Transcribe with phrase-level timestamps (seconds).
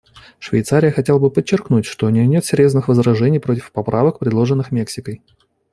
[0.39, 5.21] Швейцария хотела бы подчеркнуть, что у нее нет серьезных возражений против поправок, предложенных Мексикой.